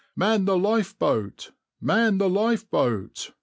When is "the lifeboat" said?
0.45-1.51, 2.17-3.33